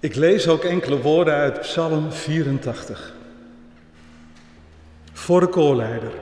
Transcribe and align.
Ik 0.00 0.14
lees 0.14 0.48
ook 0.48 0.64
enkele 0.64 1.00
woorden 1.00 1.34
uit 1.34 1.60
Psalm 1.60 2.12
84. 2.12 3.12
Voor 5.12 5.40
de 5.40 5.46
koorleider. 5.46 6.12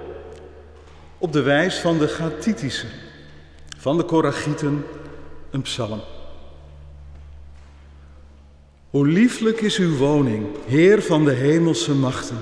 Op 1.18 1.32
de 1.32 1.42
wijs 1.42 1.78
van 1.78 1.98
de 1.98 2.08
Gathitische, 2.08 2.86
van 3.78 3.96
de 3.96 4.02
Koragieten, 4.02 4.84
een 5.50 5.62
psalm. 5.62 6.00
Hoe 8.91 9.07
lieflijk 9.07 9.61
is 9.61 9.79
uw 9.79 9.96
woning, 9.96 10.46
Heer 10.66 11.02
van 11.02 11.24
de 11.24 11.32
hemelse 11.32 11.95
machten. 11.95 12.38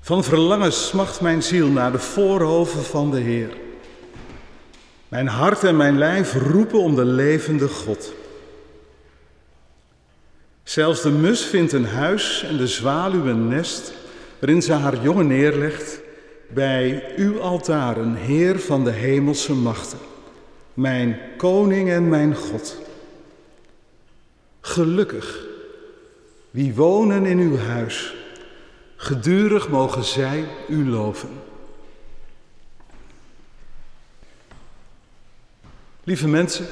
Van 0.00 0.24
verlangen 0.24 0.72
smacht 0.72 1.20
mijn 1.20 1.42
ziel 1.42 1.68
naar 1.68 1.92
de 1.92 1.98
voorhoven 1.98 2.82
van 2.82 3.10
de 3.10 3.20
Heer. 3.20 3.56
Mijn 5.08 5.26
hart 5.26 5.64
en 5.64 5.76
mijn 5.76 5.98
lijf 5.98 6.34
roepen 6.34 6.78
om 6.78 6.94
de 6.94 7.04
levende 7.04 7.68
God. 7.68 8.12
Zelfs 10.68 11.02
de 11.02 11.10
mus 11.10 11.44
vindt 11.44 11.72
een 11.72 11.86
huis 11.86 12.42
en 12.42 12.56
de 12.56 12.66
zwaluw 12.66 13.26
een 13.26 13.48
nest 13.48 13.92
waarin 14.38 14.62
ze 14.62 14.72
haar 14.72 15.02
jongen 15.02 15.26
neerlegt 15.26 16.00
bij 16.48 17.12
uw 17.16 17.40
altaren, 17.40 18.14
Heer 18.14 18.60
van 18.60 18.84
de 18.84 18.90
hemelse 18.90 19.54
machten, 19.54 19.98
mijn 20.74 21.20
koning 21.36 21.90
en 21.90 22.08
mijn 22.08 22.36
God. 22.36 22.76
Gelukkig 24.60 25.44
wie 26.50 26.74
wonen 26.74 27.26
in 27.26 27.38
uw 27.38 27.56
huis, 27.56 28.14
gedurig 28.96 29.68
mogen 29.68 30.04
zij 30.04 30.44
u 30.68 30.88
loven. 30.88 31.30
Lieve 36.04 36.28
mensen, 36.28 36.66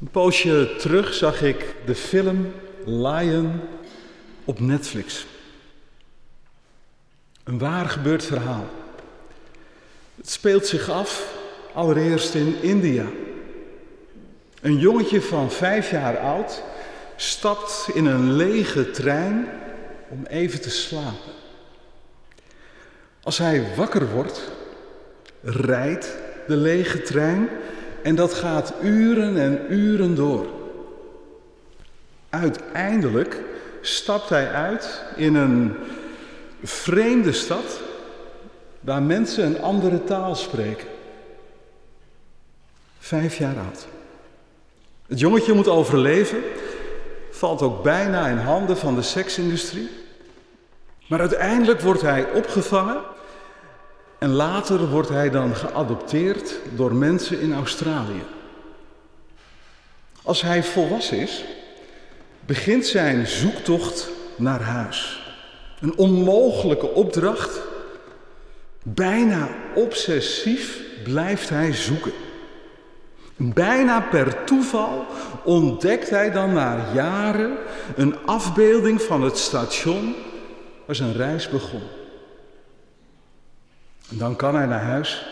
een 0.00 0.10
poosje 0.10 0.74
terug 0.78 1.14
zag 1.14 1.42
ik 1.42 1.74
de 1.86 1.94
film 1.94 2.52
Lion 2.84 3.60
op 4.44 4.60
Netflix. 4.60 5.26
Een 7.44 7.58
waar 7.58 7.88
gebeurd 7.88 8.24
verhaal. 8.24 8.66
Het 10.16 10.30
speelt 10.30 10.66
zich 10.66 10.88
af 10.88 11.34
allereerst 11.74 12.34
in 12.34 12.62
India. 12.62 13.06
Een 14.60 14.78
jongetje 14.78 15.22
van 15.22 15.50
vijf 15.50 15.90
jaar 15.90 16.18
oud 16.18 16.62
stapt 17.16 17.88
in 17.94 18.06
een 18.06 18.32
lege 18.32 18.90
trein 18.90 19.48
om 20.08 20.26
even 20.26 20.60
te 20.60 20.70
slapen. 20.70 21.32
Als 23.22 23.38
hij 23.38 23.66
wakker 23.76 24.10
wordt, 24.10 24.50
rijdt 25.42 26.16
de 26.46 26.56
lege 26.56 27.02
trein 27.02 27.48
en 28.02 28.14
dat 28.14 28.34
gaat 28.34 28.72
uren 28.82 29.36
en 29.36 29.66
uren 29.68 30.14
door. 30.14 30.46
Uiteindelijk 32.28 33.42
stapt 33.80 34.28
hij 34.28 34.50
uit 34.50 35.02
in 35.16 35.34
een 35.34 35.74
vreemde 36.62 37.32
stad 37.32 37.80
waar 38.80 39.02
mensen 39.02 39.44
een 39.44 39.60
andere 39.60 40.04
taal 40.04 40.34
spreken. 40.34 40.86
Vijf 42.98 43.36
jaar 43.36 43.56
oud. 43.56 43.86
Het 45.06 45.20
jongetje 45.20 45.52
moet 45.52 45.68
overleven, 45.68 46.38
valt 47.30 47.62
ook 47.62 47.82
bijna 47.82 48.26
in 48.26 48.38
handen 48.38 48.76
van 48.76 48.94
de 48.94 49.02
seksindustrie. 49.02 49.88
Maar 51.08 51.20
uiteindelijk 51.20 51.80
wordt 51.80 52.02
hij 52.02 52.32
opgevangen 52.32 53.00
en 54.20 54.30
later 54.30 54.88
wordt 54.88 55.08
hij 55.08 55.30
dan 55.30 55.56
geadopteerd 55.56 56.54
door 56.74 56.94
mensen 56.94 57.40
in 57.40 57.54
Australië. 57.54 58.22
Als 60.22 60.42
hij 60.42 60.64
volwassen 60.64 61.18
is, 61.18 61.44
begint 62.46 62.86
zijn 62.86 63.26
zoektocht 63.26 64.10
naar 64.36 64.60
huis. 64.60 65.22
Een 65.80 65.96
onmogelijke 65.96 66.94
opdracht. 66.94 67.60
Bijna 68.82 69.48
obsessief 69.74 70.80
blijft 71.04 71.48
hij 71.48 71.72
zoeken. 71.72 72.12
Bijna 73.36 74.00
per 74.00 74.44
toeval 74.44 75.06
ontdekt 75.44 76.10
hij 76.10 76.30
dan 76.30 76.52
na 76.52 76.92
jaren 76.94 77.56
een 77.96 78.26
afbeelding 78.26 79.02
van 79.02 79.22
het 79.22 79.38
station 79.38 80.14
waar 80.86 80.96
zijn 80.96 81.16
reis 81.16 81.48
begon. 81.48 81.99
Dan 84.10 84.36
kan 84.36 84.54
hij 84.54 84.66
naar 84.66 84.82
huis 84.82 85.26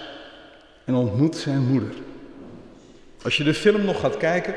en 0.85 0.95
ontmoet 0.95 1.37
zijn 1.37 1.67
moeder. 1.67 1.93
Als 3.23 3.37
je 3.37 3.45
de 3.45 3.55
film 3.55 3.85
nog 3.85 4.01
gaat 4.01 4.17
kijken, 4.17 4.55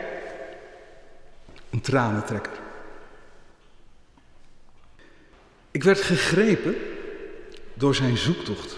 een 1.69 1.81
tranentrekker. 1.81 2.51
Ik 5.71 5.83
werd 5.83 6.01
gegrepen 6.01 6.75
door 7.73 7.95
zijn 7.95 8.17
zoektocht, 8.17 8.77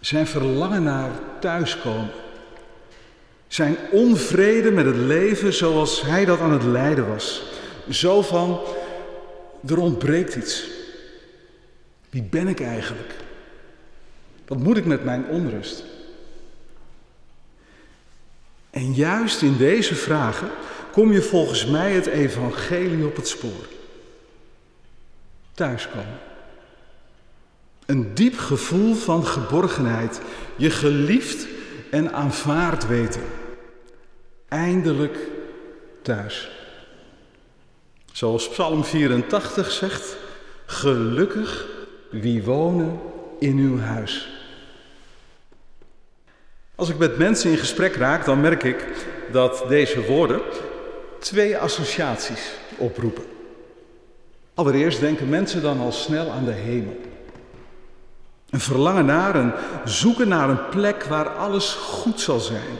zijn 0.00 0.26
verlangen 0.26 0.82
naar 0.82 1.10
thuiskomen, 1.40 2.10
zijn 3.48 3.76
onvrede 3.90 4.70
met 4.70 4.86
het 4.86 4.96
leven 4.96 5.52
zoals 5.52 6.02
hij 6.02 6.24
dat 6.24 6.40
aan 6.40 6.52
het 6.52 6.64
lijden 6.64 7.08
was. 7.08 7.42
Zo 7.88 8.22
van, 8.22 8.60
er 9.68 9.78
ontbreekt 9.78 10.34
iets. 10.34 10.66
Wie 12.10 12.22
ben 12.22 12.48
ik 12.48 12.60
eigenlijk? 12.60 13.14
Wat 14.50 14.58
moet 14.58 14.76
ik 14.76 14.84
met 14.84 15.04
mijn 15.04 15.26
onrust? 15.26 15.84
En 18.70 18.94
juist 18.94 19.42
in 19.42 19.56
deze 19.56 19.94
vragen 19.94 20.50
kom 20.92 21.12
je 21.12 21.22
volgens 21.22 21.66
mij 21.66 21.92
het 21.92 22.06
evangelie 22.06 23.06
op 23.06 23.16
het 23.16 23.28
spoor. 23.28 23.66
Thuiskomen. 25.54 26.18
Een 27.86 28.14
diep 28.14 28.38
gevoel 28.38 28.94
van 28.94 29.26
geborgenheid, 29.26 30.20
je 30.56 30.70
geliefd 30.70 31.46
en 31.90 32.12
aanvaard 32.12 32.86
weten. 32.86 33.24
Eindelijk 34.48 35.18
thuis. 36.02 36.50
Zoals 38.12 38.48
Psalm 38.48 38.84
84 38.84 39.70
zegt, 39.70 40.16
gelukkig 40.66 41.66
wie 42.10 42.42
wonen 42.42 43.00
in 43.38 43.56
uw 43.56 43.78
huis. 43.78 44.39
Als 46.80 46.88
ik 46.88 46.98
met 46.98 47.18
mensen 47.18 47.50
in 47.50 47.56
gesprek 47.56 47.94
raak, 47.94 48.24
dan 48.24 48.40
merk 48.40 48.62
ik 48.62 48.86
dat 49.32 49.64
deze 49.68 50.04
woorden 50.06 50.40
twee 51.18 51.58
associaties 51.58 52.50
oproepen. 52.76 53.24
Allereerst 54.54 55.00
denken 55.00 55.28
mensen 55.28 55.62
dan 55.62 55.80
al 55.80 55.92
snel 55.92 56.30
aan 56.30 56.44
de 56.44 56.52
hemel. 56.52 57.00
Een 58.50 58.60
verlangen 58.60 59.04
naar, 59.04 59.34
een 59.34 59.52
zoeken 59.84 60.28
naar 60.28 60.48
een 60.48 60.68
plek 60.68 61.04
waar 61.04 61.28
alles 61.28 61.72
goed 61.72 62.20
zal 62.20 62.38
zijn. 62.38 62.78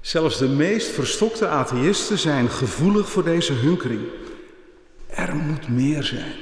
Zelfs 0.00 0.38
de 0.38 0.48
meest 0.48 0.88
verstokte 0.88 1.48
atheïsten 1.48 2.18
zijn 2.18 2.48
gevoelig 2.48 3.08
voor 3.08 3.24
deze 3.24 3.52
hunkering. 3.52 4.02
Er 5.06 5.34
moet 5.34 5.68
meer 5.68 6.02
zijn. 6.02 6.34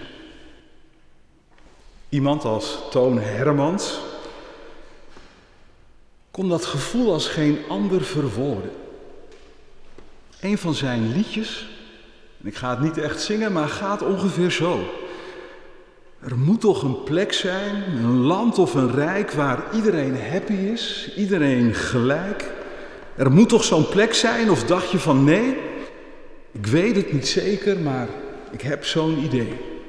Iemand 2.09 2.45
als 2.45 2.79
Toon 2.91 3.19
Hermans 3.19 4.01
kon 6.31 6.49
dat 6.49 6.65
gevoel 6.65 7.13
als 7.13 7.29
geen 7.29 7.59
ander 7.69 8.03
verwoorden. 8.03 8.71
Een 10.41 10.59
van 10.59 10.75
zijn 10.75 11.13
liedjes, 11.13 11.69
en 12.43 12.49
ik 12.49 12.55
ga 12.55 12.71
het 12.71 12.81
niet 12.81 12.99
echt 12.99 13.21
zingen, 13.21 13.53
maar 13.53 13.69
gaat 13.69 14.03
ongeveer 14.03 14.51
zo. 14.51 14.81
Er 16.21 16.39
moet 16.39 16.61
toch 16.61 16.83
een 16.83 17.03
plek 17.03 17.33
zijn, 17.33 17.83
een 17.97 18.21
land 18.21 18.59
of 18.59 18.75
een 18.75 18.95
rijk 18.95 19.31
waar 19.31 19.63
iedereen 19.75 20.17
happy 20.31 20.53
is, 20.53 21.13
iedereen 21.17 21.75
gelijk. 21.75 22.51
Er 23.17 23.31
moet 23.31 23.49
toch 23.49 23.65
zo'n 23.65 23.89
plek 23.89 24.15
zijn, 24.15 24.51
of 24.51 24.65
dacht 24.65 24.91
je 24.91 24.99
van 24.99 25.25
nee? 25.25 25.57
Ik 26.53 26.67
weet 26.67 26.97
het 26.97 27.13
niet 27.13 27.29
zeker, 27.29 27.79
maar 27.79 28.09
ik 28.51 28.61
heb 28.61 28.85
zo'n 28.85 29.19
idee. 29.19 29.80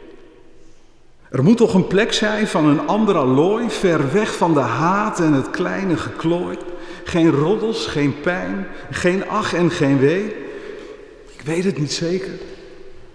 Er 1.32 1.44
moet 1.44 1.58
toch 1.58 1.74
een 1.74 1.88
plek 1.88 2.14
zijn 2.14 2.48
van 2.48 2.66
een 2.66 2.88
ander 2.88 3.18
allooi, 3.18 3.70
ver 3.70 4.12
weg 4.12 4.36
van 4.36 4.54
de 4.54 4.60
haat 4.60 5.20
en 5.20 5.34
het 5.34 5.50
kleine 5.50 5.98
geklooi. 5.98 6.58
Geen 7.04 7.32
roddels, 7.32 7.88
geen 7.88 8.22
pijn, 8.22 8.68
geen 8.92 9.28
ach 9.28 9.54
en 9.54 9.72
geen 9.72 10.00
wee. 10.00 10.26
Ik 11.28 11.42
weet 11.44 11.64
het 11.64 11.78
niet 11.78 11.94
zeker, 11.94 12.32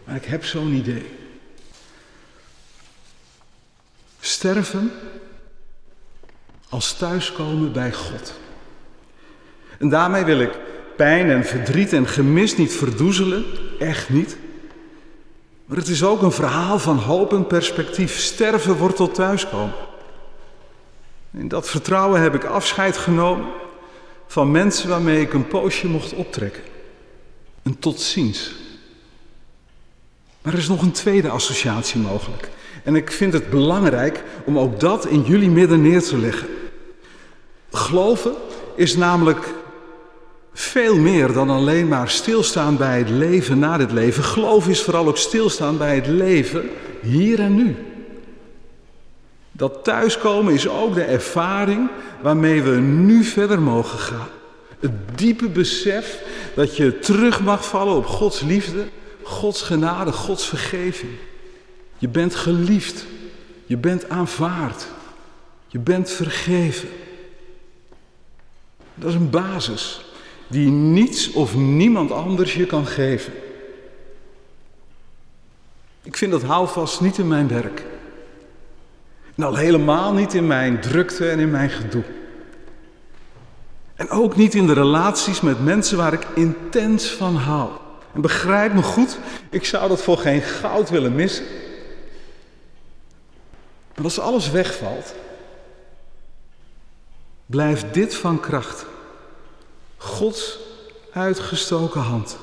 maar 0.05 0.17
ik 0.17 0.25
heb 0.25 0.45
zo'n 0.45 0.73
idee. 0.73 1.07
Sterven 4.21 4.93
als 6.69 6.93
thuiskomen 6.93 7.73
bij 7.73 7.93
God. 7.93 8.35
En 9.79 9.89
daarmee 9.89 10.25
wil 10.25 10.41
ik 10.41 10.59
pijn 10.97 11.31
en 11.31 11.45
verdriet 11.45 11.93
en 11.93 12.07
gemis 12.07 12.57
niet 12.57 12.73
verdoezelen, 12.73 13.45
echt 13.79 14.09
niet. 14.09 14.37
Maar 15.67 15.77
het 15.77 15.89
is 15.89 16.05
ook 16.05 16.23
een 16.23 16.33
verhaal 16.33 16.79
van 16.79 16.99
hoop 16.99 17.33
en 17.33 17.47
perspectief. 17.47 18.19
Sterven 18.19 18.77
wordt 18.77 18.97
tot 18.97 19.15
thuiskomen. 19.15 19.75
In 21.33 21.49
dat 21.49 21.69
vertrouwen 21.69 22.21
heb 22.21 22.35
ik 22.35 22.45
afscheid 22.45 22.97
genomen 22.97 23.47
van 24.27 24.51
mensen 24.51 24.89
waarmee 24.89 25.21
ik 25.21 25.33
een 25.33 25.49
poosje 25.49 25.87
mocht 25.87 26.13
optrekken. 26.13 26.63
een 27.63 27.79
tot 27.79 28.01
ziens. 28.01 28.55
Maar 30.43 30.53
er 30.53 30.59
is 30.59 30.69
nog 30.69 30.83
een 30.83 30.93
tweede 30.93 31.29
associatie 31.29 32.01
mogelijk. 32.01 32.49
En 32.85 32.95
ik 32.95 33.13
vind 33.13 33.33
het 33.33 33.51
belangrijk 33.51 34.23
om 34.45 34.59
ook 34.59 34.81
dat 34.81 35.07
in 35.07 35.23
jullie 35.23 35.51
midden 35.51 35.83
neer 35.83 36.03
te 36.03 36.19
leggen. 36.19 36.49
Geloven 37.71 38.33
is 38.75 38.97
namelijk 38.97 39.55
veel 40.59 40.97
meer 40.97 41.33
dan 41.33 41.51
alleen 41.51 41.89
maar 41.89 42.09
stilstaan 42.09 42.77
bij 42.77 42.99
het 42.99 43.09
leven 43.09 43.59
na 43.59 43.77
dit 43.77 43.93
leven. 43.93 44.25
Geloof 44.25 44.69
is 44.69 44.83
vooral 44.83 45.07
ook 45.07 45.17
stilstaan 45.17 45.79
bij 45.79 45.95
het 45.95 46.07
leven 46.07 46.71
hier 47.03 47.41
en 47.41 47.55
nu. 47.55 47.77
Dat 49.53 49.85
thuiskomen 49.85 50.55
is 50.55 50.69
ook 50.69 50.95
de 50.95 51.03
ervaring 51.03 51.91
waarmee 52.23 52.63
we 52.63 52.77
nu 52.77 53.25
verder 53.25 53.63
mogen 53.63 53.99
gaan. 53.99 54.29
Het 54.81 54.91
diepe 55.15 55.49
besef 55.49 56.23
dat 56.55 56.77
je 56.77 56.99
terug 56.99 57.41
mag 57.43 57.67
vallen 57.67 57.97
op 57.97 58.07
Gods 58.07 58.41
liefde, 58.41 58.85
Gods 59.23 59.63
genade, 59.63 60.13
Gods 60.13 60.49
vergeving. 60.49 61.13
Je 61.99 62.09
bent 62.09 62.35
geliefd, 62.35 63.07
je 63.67 63.77
bent 63.77 64.09
aanvaard, 64.09 64.87
je 65.67 65.79
bent 65.79 66.11
vergeven. 66.11 66.89
Dat 68.95 69.09
is 69.09 69.15
een 69.15 69.31
basis 69.31 70.05
die 70.47 70.71
niets 70.71 71.33
of 71.33 71.55
niemand 71.55 72.11
anders 72.11 72.55
je 72.55 72.67
kan 72.67 72.87
geven. 72.87 73.33
Ik 76.03 76.17
vind 76.17 76.31
dat 76.31 76.43
houvast 76.43 77.01
niet 77.01 77.19
in 77.19 77.29
mijn 77.29 77.49
werk. 77.49 77.85
En 79.35 79.43
al 79.45 79.57
helemaal 79.57 80.13
niet 80.13 80.35
in 80.35 80.47
mijn 80.47 80.81
drukte 80.81 81.31
en 81.31 81.39
in 81.39 81.51
mijn 81.51 81.71
gedoe. 81.71 82.05
En 83.95 84.11
ook 84.11 84.37
niet 84.37 84.55
in 84.55 84.67
de 84.67 84.73
relaties 84.73 85.41
met 85.41 85.65
mensen 85.65 85.97
waar 85.97 86.13
ik 86.13 86.27
intens 86.35 87.11
van 87.11 87.37
hou. 87.37 87.71
En 88.13 88.21
begrijp 88.21 88.73
me 88.73 88.83
goed, 88.83 89.19
ik 89.51 89.65
zou 89.65 89.89
dat 89.89 90.03
voor 90.03 90.19
geen 90.19 90.43
goud 90.43 90.91
willen 90.91 91.15
missen. 91.15 91.45
Maar 93.95 94.05
als 94.05 94.21
alles 94.21 94.51
wegvalt, 94.51 95.15
blijft 97.47 97.95
dit 97.95 98.15
van 98.15 98.41
kracht. 98.41 98.87
Gods 100.07 100.59
uitgestoken 101.13 102.01
hand. 102.01 102.37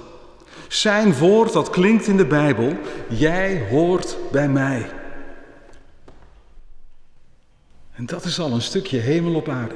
Zijn 0.67 1.17
woord 1.17 1.53
dat 1.53 1.69
klinkt 1.69 2.07
in 2.07 2.17
de 2.17 2.25
Bijbel, 2.25 2.77
jij 3.09 3.67
hoort 3.69 4.17
bij 4.31 4.49
mij. 4.49 4.89
En 7.91 8.05
dat 8.05 8.23
is 8.23 8.39
al 8.39 8.51
een 8.51 8.61
stukje 8.61 8.97
hemel 8.97 9.35
op 9.35 9.49
aarde. 9.49 9.75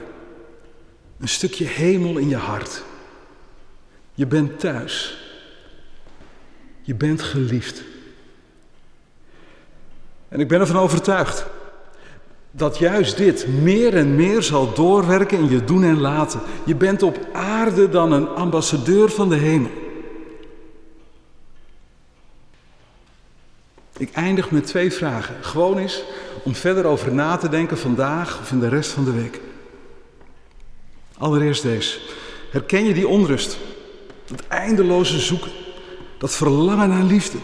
Een 1.20 1.28
stukje 1.28 1.66
hemel 1.66 2.18
in 2.18 2.30
je 2.30 2.36
hart. 2.36 2.84
Je 4.14 4.26
bent 4.26 4.60
thuis. 4.60 5.18
Je 6.82 6.96
bent 6.96 7.22
geliefd. 7.22 7.84
En 10.30 10.40
ik 10.40 10.48
ben 10.48 10.60
ervan 10.60 10.78
overtuigd 10.78 11.46
dat 12.58 12.78
juist 12.78 13.18
dit 13.18 13.48
meer 13.48 13.96
en 13.96 14.16
meer 14.16 14.44
zal 14.44 14.74
doorwerken 14.74 15.38
in 15.38 15.50
je 15.50 15.64
doen 15.64 15.84
en 15.84 16.00
laten. 16.00 16.42
Je 16.66 16.76
bent 16.76 17.04
op 17.04 17.28
aarde 17.34 17.90
dan 17.90 18.12
een 18.12 18.28
ambassadeur 18.28 19.10
van 19.10 19.30
de 19.30 19.36
hemel. 19.36 19.70
Ik 23.98 24.12
eindig 24.12 24.52
met 24.52 24.66
twee 24.66 24.92
vragen. 24.92 25.36
Gewoon 25.42 25.78
eens 25.78 26.04
om 26.44 26.56
verder 26.56 26.86
over 26.86 27.14
na 27.14 27.38
te 27.38 27.50
denken 27.50 27.78
vandaag 27.78 28.40
of 28.40 28.52
in 28.52 28.60
de 28.60 28.70
rest 28.70 28.92
van 28.92 29.06
de 29.06 29.12
week. 29.12 29.40
Allereerst 31.18 31.64
deze. 31.64 32.00
Herken 32.52 32.86
je 32.86 32.94
die 32.94 33.08
onrust? 33.08 33.58
Dat 34.26 34.42
eindeloze 34.48 35.20
zoeken? 35.20 35.52
Dat 36.18 36.36
verlangen 36.36 36.90
naar 36.90 37.04
liefde? 37.04 37.38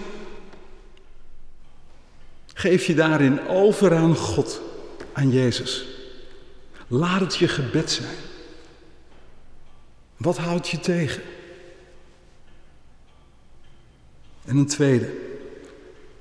Geef 2.53 2.85
je 2.85 2.95
daarin 2.95 3.47
over 3.47 3.95
aan 3.95 4.15
God, 4.15 4.61
aan 5.13 5.31
Jezus. 5.31 5.85
Laat 6.87 7.19
het 7.19 7.35
je 7.35 7.47
gebed 7.47 7.91
zijn. 7.91 8.15
Wat 10.17 10.37
houdt 10.37 10.69
je 10.69 10.79
tegen? 10.79 11.21
En 14.45 14.57
een 14.57 14.67
tweede. 14.67 15.21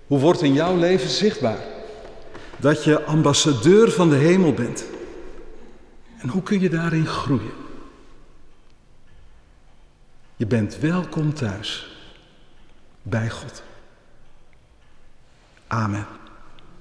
Hoe 0.07 0.19
wordt 0.19 0.43
in 0.43 0.53
jouw 0.53 0.77
leven 0.77 1.09
zichtbaar 1.09 1.65
dat 2.57 2.85
je 2.85 3.05
ambassadeur 3.05 3.91
van 3.91 4.11
de 4.11 4.17
hemel 4.17 4.53
bent? 4.53 4.85
En 6.19 6.29
hoe 6.29 6.43
kun 6.43 6.61
je 6.61 6.69
daarin 6.69 7.07
groeien? 7.07 7.53
Je 10.37 10.47
bent 10.47 10.79
welkom 10.79 11.35
thuis 11.35 11.97
bij 13.03 13.31
God. 13.31 13.63
Amen. 15.67 16.07